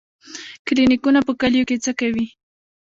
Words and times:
کلینیکونه 0.65 1.19
په 1.27 1.33
کلیو 1.41 1.67
کې 1.69 1.77
څه 1.83 1.91
کوي؟ 1.99 2.25